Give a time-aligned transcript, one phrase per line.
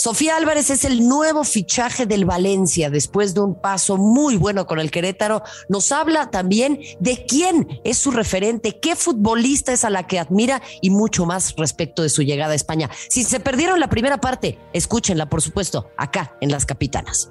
[0.00, 4.80] Sofía Álvarez es el nuevo fichaje del Valencia después de un paso muy bueno con
[4.80, 5.42] el Querétaro.
[5.68, 10.62] Nos habla también de quién es su referente, qué futbolista es a la que admira
[10.80, 12.88] y mucho más respecto de su llegada a España.
[13.10, 17.28] Si se perdieron la primera parte, escúchenla, por supuesto, acá en Las Capitanas.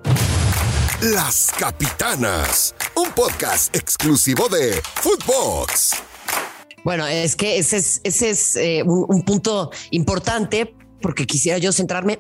[1.02, 5.96] Las Capitanas, un podcast exclusivo de Footbox.
[6.84, 11.72] Bueno, es que ese es, ese es eh, un, un punto importante porque quisiera yo
[11.72, 12.20] centrarme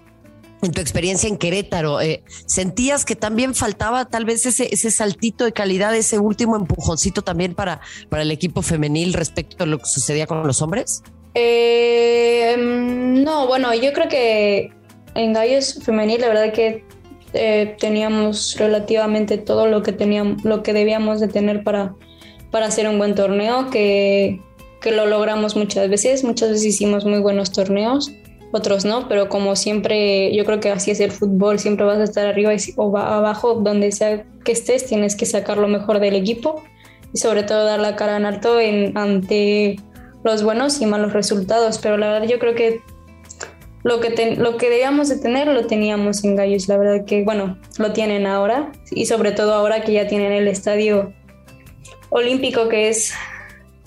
[0.62, 5.46] en tu experiencia en Querétaro, eh, ¿sentías que también faltaba tal vez ese, ese saltito
[5.46, 9.86] de calidad, ese último empujoncito también para, para el equipo femenil respecto a lo que
[9.86, 11.02] sucedía con los hombres?
[11.34, 14.74] Eh, no, bueno, yo creo que
[15.16, 16.84] en Gallos Femenil la verdad que
[17.34, 21.96] eh, teníamos relativamente todo lo que teníamos, lo que debíamos de tener para,
[22.52, 24.42] para hacer un buen torneo, que,
[24.82, 28.12] que lo logramos muchas veces, muchas veces hicimos muy buenos torneos
[28.52, 32.04] otros no, pero como siempre, yo creo que así es el fútbol, siempre vas a
[32.04, 36.64] estar arriba o abajo, donde sea que estés, tienes que sacar lo mejor del equipo
[37.14, 39.78] y sobre todo dar la cara en alto en, ante
[40.24, 42.82] los buenos y malos resultados, pero la verdad yo creo que
[43.84, 47.58] lo que, lo que debíamos de tener lo teníamos en Gallos, la verdad que, bueno,
[47.78, 51.14] lo tienen ahora y sobre todo ahora que ya tienen el estadio
[52.10, 53.14] olímpico que es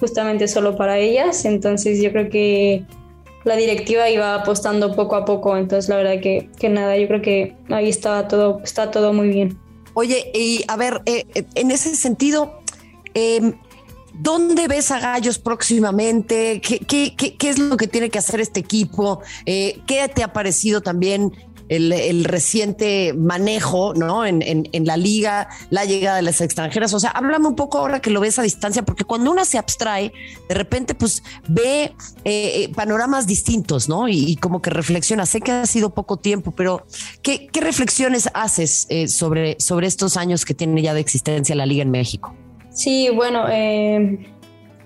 [0.01, 2.85] justamente solo para ellas, entonces yo creo que
[3.45, 7.23] la directiva iba apostando poco a poco, entonces la verdad que, que nada, yo creo
[7.23, 9.59] que ahí está todo, está todo muy bien.
[9.95, 12.61] Oye, y a ver, eh, en ese sentido,
[13.15, 13.53] eh,
[14.15, 16.61] ¿Dónde ves a Gallos próximamente?
[16.61, 19.23] ¿Qué, qué, qué, qué es lo que tiene que hacer este equipo?
[19.47, 21.33] Eh, ¿Qué te ha parecido también
[21.69, 24.25] el, reciente manejo, ¿no?
[24.25, 24.43] En,
[24.85, 26.93] la liga, la llegada de las extranjeras.
[26.95, 29.59] O sea, háblame un poco ahora que lo ves a distancia, porque cuando uno se
[29.59, 30.13] abstrae,
[30.49, 31.93] de repente, pues ve eh,
[32.25, 34.09] eh, panoramas distintos, ¿no?
[34.09, 35.27] Y, como que reflexiona.
[35.27, 36.85] Sé que ha sido poco tiempo, pero
[37.23, 41.83] ¿qué, reflexiones haces eh, sobre, sobre estos años que tiene ya de existencia la liga
[41.83, 42.35] en México?
[42.71, 43.45] Sí, bueno,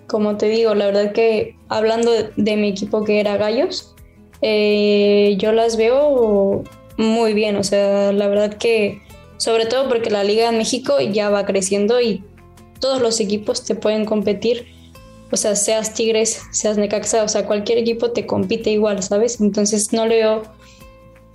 [0.06, 3.95] como te digo, la verdad que hablando de mi equipo que era Gallos,
[4.42, 6.64] yo las veo
[6.96, 9.02] muy bien, o sea, la verdad que
[9.38, 12.24] sobre todo porque la liga en México ya va creciendo y
[12.80, 14.66] todos los equipos te pueden competir,
[15.30, 19.40] o sea, seas Tigres, seas Necaxa, o sea, cualquier equipo te compite igual, ¿sabes?
[19.40, 20.42] Entonces no le veo,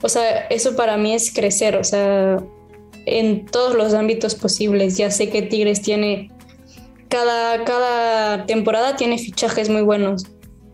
[0.01, 2.43] o sea, eso para mí es crecer, o sea,
[3.05, 4.97] en todos los ámbitos posibles.
[4.97, 6.31] Ya sé que Tigres tiene,
[7.09, 10.25] cada, cada temporada tiene fichajes muy buenos,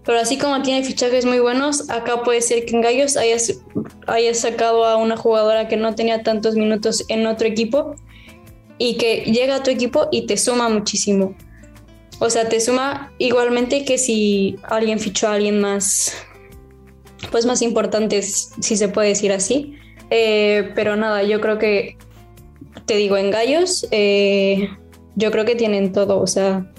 [0.08, 3.60] pero así como tiene fichajes muy buenos, acá puede ser que en Gallos hayas,
[4.08, 7.94] hayas sacado a una jugadora que no tenía tantos minutos en otro equipo
[8.78, 11.36] y que llega a tu equipo y te suma muchísimo.
[12.20, 16.14] O sea, te suma igualmente que si alguien fichó a alguien más,
[17.30, 19.76] pues más importante, si se puede decir así.
[20.10, 21.98] Eh, pero nada, yo creo que,
[22.86, 24.70] te digo, en Gallos, eh,
[25.16, 26.22] yo creo que tienen todo.
[26.22, 26.72] O sea,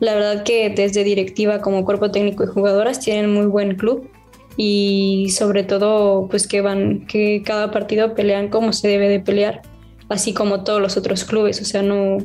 [0.00, 4.10] la verdad que desde directiva como cuerpo técnico y jugadoras tienen muy buen club
[4.56, 9.62] y sobre todo pues que van que cada partido pelean como se debe de pelear,
[10.08, 12.18] así como todos los otros clubes, o sea, no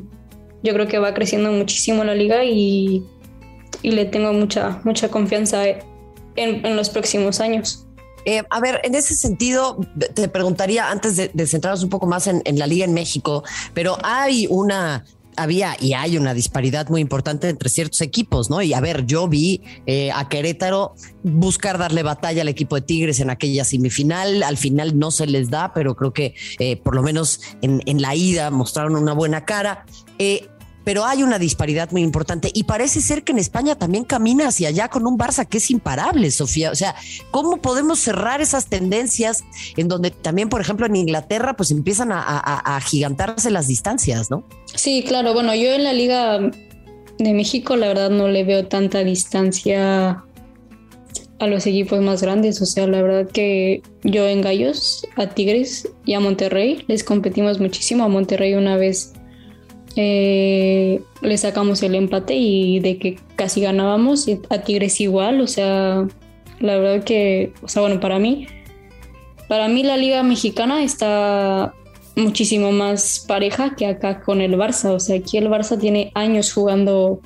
[0.64, 3.04] yo creo que va creciendo muchísimo la liga y,
[3.84, 5.80] y le tengo mucha mucha confianza en,
[6.36, 7.86] en los próximos años.
[8.28, 9.78] Eh, a ver, en ese sentido,
[10.16, 13.44] te preguntaría antes de, de centrarnos un poco más en, en, la liga en México,
[13.76, 15.06] pero hay una
[15.38, 18.62] había y hay una disparidad muy importante entre ciertos equipos, ¿no?
[18.62, 23.20] Y a ver, yo vi eh, a Querétaro buscar darle batalla al equipo de Tigres
[23.20, 27.04] en aquella semifinal, al final no se les da, pero creo que eh, por lo
[27.04, 29.86] menos en, en, la ida mostraron una buena cara.
[30.20, 30.48] Eh,
[30.86, 34.70] pero hay una disparidad muy importante y parece ser que en España también camina hacia
[34.70, 36.72] allá con un Barça que es imparable, Sofía.
[36.72, 36.96] O sea,
[37.32, 39.44] ¿cómo podemos cerrar esas tendencias
[39.76, 44.44] en donde también, por ejemplo, en Inglaterra, pues empiezan a, gigantarse las distancias, ¿no?
[44.76, 45.34] Sí, claro.
[45.34, 50.24] Bueno, yo en la Liga de México, la verdad, no le veo tanta distancia
[51.40, 52.62] a los equipos más grandes.
[52.62, 57.60] O sea, la verdad que yo en Gallos, a Tigres y a Monterrey les competimos
[57.60, 58.04] muchísimo.
[58.04, 59.14] A Monterrey una vez
[59.96, 66.08] eh, le sacamos el empate y de que casi ganábamos, a Tigres igual, o sea,
[66.60, 68.48] la verdad que, o sea, bueno, para mí,
[69.48, 71.74] para mí la liga mexicana está
[72.16, 76.52] muchísimo más pareja que acá con el Barça, o sea, aquí el Barça tiene años
[76.52, 77.22] jugando,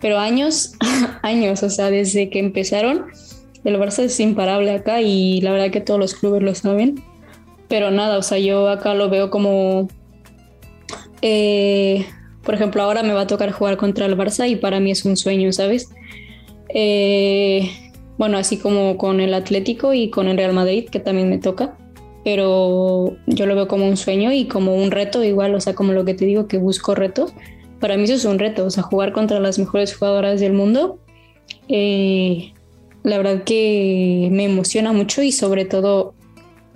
[0.00, 0.74] pero años,
[1.22, 3.06] años, o sea, desde que empezaron,
[3.64, 7.02] el Barça es imparable acá y la verdad que todos los clubes lo saben,
[7.68, 9.88] pero nada, o sea, yo acá lo veo como
[11.28, 12.06] eh,
[12.44, 15.04] por ejemplo, ahora me va a tocar jugar contra el Barça y para mí es
[15.04, 15.90] un sueño, ¿sabes?
[16.68, 17.68] Eh,
[18.16, 21.76] bueno, así como con el Atlético y con el Real Madrid, que también me toca.
[22.24, 25.92] pero yo lo veo como un sueño y como un reto igual, o sea, como
[25.92, 27.32] lo que te digo que busco retos.
[27.80, 30.98] Para mí eso es un reto, o sea, jugar contra las mejores jugadoras del mundo.
[31.68, 32.52] Eh,
[33.02, 36.14] la verdad que me emociona mucho y sobre todo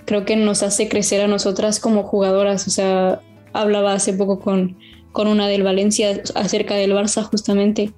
[0.06, 2.68] creo que nos hace crecer a nosotras como jugadoras.
[2.68, 3.20] O sea,
[3.52, 4.76] hablaba hace poco con,
[5.12, 7.92] con una del Valencia acerca del Barça justamente.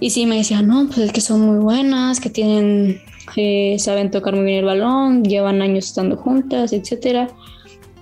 [0.00, 3.00] Y sí me decía, no, pues es que son muy buenas, que tienen,
[3.36, 7.30] eh, saben tocar muy bien el balón, llevan años estando juntas, etc.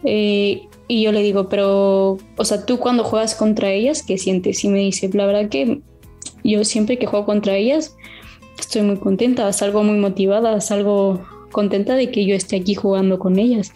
[0.04, 4.62] Eh, y yo le digo, pero, o sea, tú cuando juegas contra ellas, ¿qué sientes?
[4.62, 5.80] Y me dice, la verdad que
[6.44, 7.96] yo siempre que juego contra ellas,
[8.58, 13.38] estoy muy contenta, salgo muy motivada, salgo contenta de que yo esté aquí jugando con
[13.38, 13.72] ellas.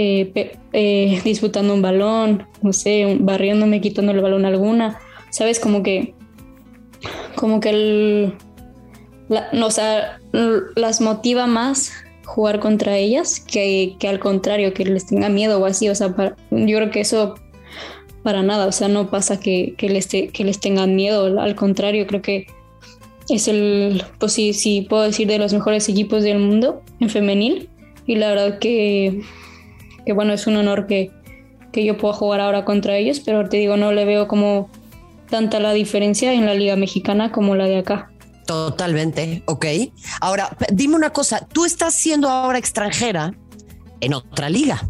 [0.00, 5.00] Eh, eh, disputando un balón, no sé, barriéndome, quitando el balón alguna,
[5.30, 5.58] ¿sabes?
[5.58, 6.14] Como que,
[7.34, 8.34] como que el,
[9.60, 10.20] o sea,
[10.76, 11.90] las motiva más
[12.24, 16.14] jugar contra ellas que, que, al contrario, que les tenga miedo o así, o sea,
[16.52, 17.34] yo creo que eso
[18.22, 22.22] para nada, o sea, no pasa que les, que les tengan miedo, al contrario, creo
[22.22, 22.46] que
[23.28, 27.68] es el, pues sí, sí, puedo decir de los mejores equipos del mundo en femenil
[28.06, 29.22] y la verdad que
[30.08, 31.10] que bueno, es un honor que,
[31.70, 34.70] que yo pueda jugar ahora contra ellos, pero te digo, no le veo como
[35.28, 38.10] tanta la diferencia en la liga mexicana como la de acá.
[38.46, 39.66] Totalmente, ok.
[40.22, 43.34] Ahora, dime una cosa, tú estás siendo ahora extranjera
[44.00, 44.80] en otra liga.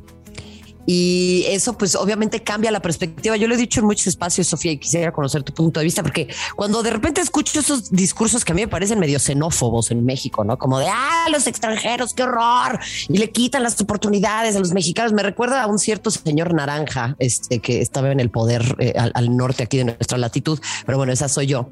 [0.90, 3.36] Y eso pues obviamente cambia la perspectiva.
[3.36, 6.02] Yo lo he dicho en muchos espacios, Sofía, y quisiera conocer tu punto de vista,
[6.02, 10.02] porque cuando de repente escucho esos discursos que a mí me parecen medio xenófobos en
[10.06, 10.56] México, ¿no?
[10.56, 15.12] Como de, ah, los extranjeros, qué horror, y le quitan las oportunidades a los mexicanos.
[15.12, 19.36] Me recuerda a un cierto señor naranja este, que estaba en el poder eh, al,
[19.36, 21.68] norte aquí de nuestra latitud, pero bueno, esa soy yo.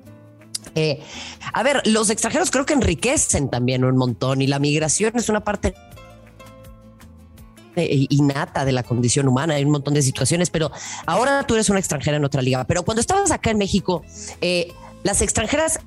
[0.74, 1.00] Eh,
[1.54, 5.42] a ver, los extranjeros creo que enriquecen también un montón y la migración es una
[5.42, 5.74] parte
[7.76, 10.70] innata de la condición humana, hay un montón de situaciones, pero
[11.06, 12.64] ahora tú eres una extranjera en otra liga.
[12.64, 14.04] Pero cuando estabas acá en México,
[14.40, 15.80] eh, las extranjeras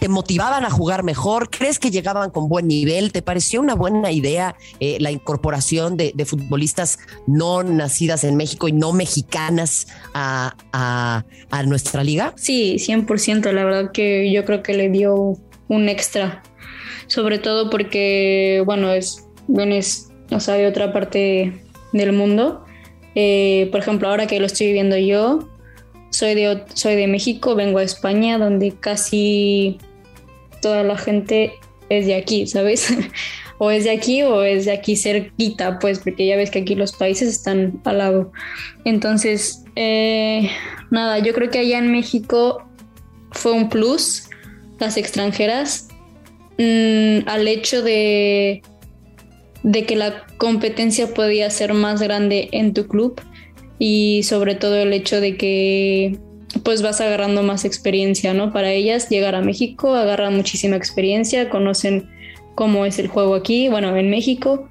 [0.00, 1.50] te motivaban a jugar mejor?
[1.50, 3.12] ¿Crees que llegaban con buen nivel?
[3.12, 8.72] ¿Te pareció una buena idea eh, la incorporación de, futbolistas no nacidas en México y
[8.72, 12.32] no mexicanas a, a, nuestra liga?
[12.36, 13.52] Sí, 100%.
[13.52, 15.36] La verdad que yo creo que le dio
[15.68, 16.42] un extra.
[17.06, 21.52] Sobre todo porque, bueno, es, es o sea, de otra parte
[21.92, 22.64] del mundo.
[23.14, 25.48] Eh, por ejemplo, ahora que lo estoy viviendo yo,
[26.10, 29.78] soy de, soy de México, vengo a España, donde casi
[30.62, 31.52] toda la gente
[31.88, 32.92] es de aquí, ¿sabes?
[33.58, 36.74] o es de aquí o es de aquí cerquita, pues, porque ya ves que aquí
[36.74, 38.32] los países están al lado.
[38.84, 40.50] Entonces, eh,
[40.90, 42.66] nada, yo creo que allá en México
[43.32, 44.28] fue un plus
[44.78, 45.88] las extranjeras
[46.58, 48.62] mm, al hecho de
[49.62, 53.20] de que la competencia podía ser más grande en tu club
[53.78, 56.18] y sobre todo el hecho de que
[56.64, 58.52] pues vas agarrando más experiencia, ¿no?
[58.52, 62.08] Para ellas llegar a México agarran muchísima experiencia, conocen
[62.54, 64.68] cómo es el juego aquí, bueno, en México.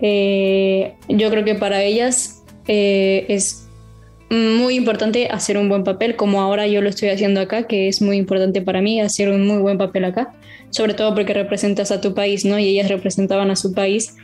[0.00, 3.61] Eh, yo creo que para ellas eh, es
[4.32, 8.00] muy importante hacer un buen papel, como ahora yo lo estoy haciendo acá, que es
[8.00, 10.32] muy importante para mí hacer un muy buen papel acá,
[10.70, 12.58] sobre todo porque representas a tu país, ¿no?
[12.58, 14.16] Y ellas representaban a su país.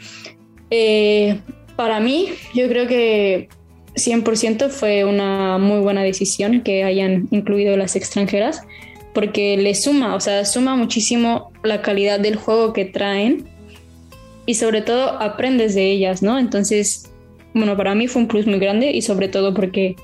[0.71, 1.39] Eh,
[1.77, 3.49] para mí, yo creo que
[3.97, 8.63] 100% fue una muy buena decisión que hayan incluido las extranjeras,
[9.13, 13.47] porque le suma, o sea, suma muchísimo la calidad del juego que traen
[14.47, 16.39] y sobre todo aprendes de ellas, ¿no?
[16.39, 17.08] Entonces,
[17.59, 19.97] bueno, para mí fue un plus muy grande y sobre todo porque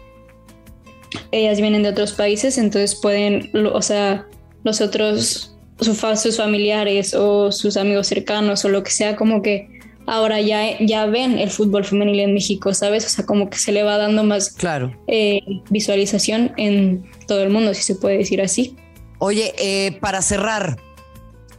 [1.32, 4.26] ellas vienen de otros países, entonces pueden, o sea,
[4.62, 9.68] los otros, sus familiares o sus amigos cercanos o lo que sea, como que
[10.06, 13.06] ahora ya, ya ven el fútbol femenil en México, ¿sabes?
[13.06, 14.94] O sea, como que se le va dando más claro.
[15.06, 18.76] Eh, visualización en todo el mundo, si se puede decir así.
[19.18, 20.76] Oye, eh, para cerrar,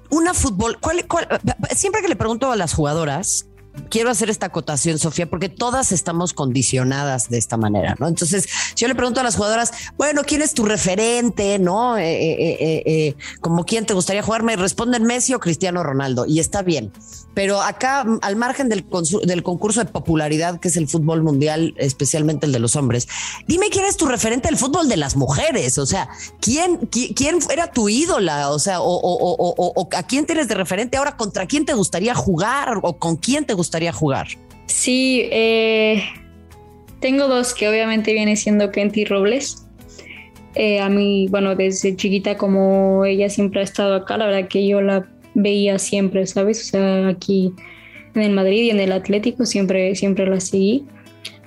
[0.09, 1.27] una fútbol, ¿cuál, cuál,
[1.75, 3.47] siempre que le pregunto a las jugadoras,
[3.89, 8.07] quiero hacer esta acotación, Sofía, porque todas estamos condicionadas de esta manera, ¿no?
[8.07, 11.97] Entonces, si yo le pregunto a las jugadoras, bueno, ¿quién es tu referente, no?
[11.97, 16.39] Eh, eh, eh, como quién te gustaría jugar, me responden Messi o Cristiano Ronaldo, y
[16.39, 16.91] está bien.
[17.33, 18.85] Pero acá, al margen del,
[19.23, 23.07] del concurso de popularidad que es el fútbol mundial, especialmente el de los hombres,
[23.45, 27.71] dime quién es tu referente del fútbol de las mujeres, o sea, ¿quién, quién, era
[27.71, 28.51] tu ídola?
[28.51, 32.97] O sea, o, a quién tienes de referente ahora, contra quién te gustaría jugar o
[32.97, 34.27] con quién te gustaría gustaría jugar?
[34.67, 36.03] Sí, eh,
[36.99, 39.65] tengo dos que obviamente viene siendo Kenty Robles.
[40.53, 44.65] Eh, a mí, bueno, desde chiquita como ella siempre ha estado acá, la verdad que
[44.65, 46.61] yo la veía siempre, ¿sabes?
[46.61, 47.51] O sea, aquí
[48.13, 50.85] en el Madrid y en el Atlético, siempre, siempre la seguí.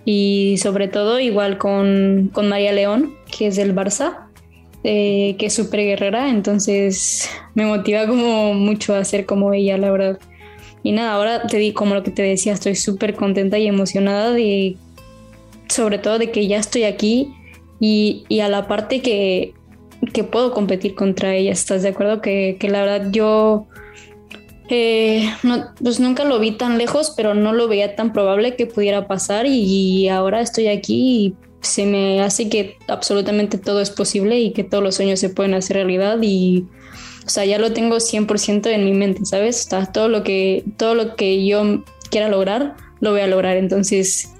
[0.04, 4.28] Y sobre todo igual con, con María León, que es del Barça,
[4.84, 9.90] eh, que es súper guerrera, entonces me motiva como mucho a ser como ella, la
[9.90, 10.18] verdad.
[10.82, 14.32] Y nada, ahora te di como lo que te decía, estoy súper contenta y emocionada
[14.32, 14.76] de,
[15.68, 17.32] sobre todo de que ya estoy aquí
[17.80, 19.54] y, y a la parte que,
[20.12, 21.52] que, puedo competir contra ella.
[21.52, 22.20] ¿Estás de acuerdo?
[22.20, 23.66] Que, que la verdad yo
[24.68, 28.66] eh, no, pues nunca lo vi tan lejos, pero no lo veía tan probable que
[28.66, 34.38] pudiera pasar y ahora estoy aquí y se me hace que absolutamente todo es posible
[34.38, 36.66] y que todos los sueños se pueden hacer realidad y
[37.28, 39.66] o sea, ya lo tengo 100% en mi mente, ¿sabes?
[39.66, 43.58] O sea, todo lo que todo lo que yo quiera lograr, lo voy a lograr.
[43.58, 44.32] Entonces,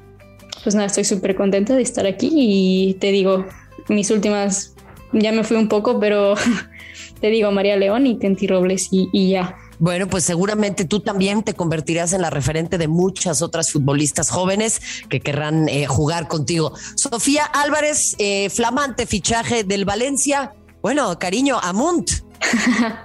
[0.62, 3.44] pues nada, estoy súper contenta de estar aquí y te digo,
[3.90, 4.74] mis últimas,
[5.12, 6.34] ya me fui un poco, pero
[7.20, 9.54] te digo María León y Tenti Robles y, y ya.
[9.78, 14.80] Bueno, pues seguramente tú también te convertirás en la referente de muchas otras futbolistas jóvenes
[15.10, 16.72] que querrán eh, jugar contigo.
[16.96, 20.54] Sofía Álvarez, eh, flamante fichaje del Valencia.
[20.82, 22.10] Bueno, cariño, Amunt.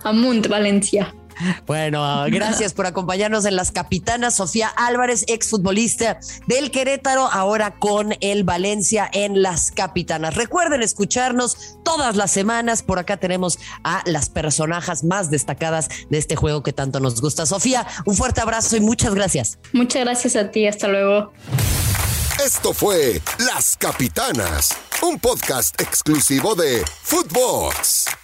[0.04, 1.14] Amunt, Valencia.
[1.66, 4.36] Bueno, gracias por acompañarnos en las capitanas.
[4.36, 10.36] Sofía Álvarez, exfutbolista del Querétaro, ahora con el Valencia en las capitanas.
[10.36, 12.84] Recuerden escucharnos todas las semanas.
[12.84, 17.46] Por acá tenemos a las personajes más destacadas de este juego que tanto nos gusta.
[17.46, 19.60] Sofía, un fuerte abrazo y muchas gracias.
[19.72, 20.68] Muchas gracias a ti.
[20.68, 21.34] Hasta luego.
[22.46, 28.23] Esto fue Las Capitanas, un podcast exclusivo de Footbox.